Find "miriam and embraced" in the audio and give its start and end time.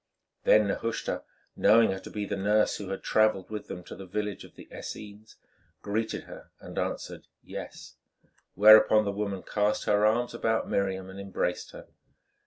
10.67-11.69